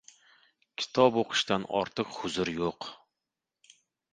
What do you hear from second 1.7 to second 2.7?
ortiq huzur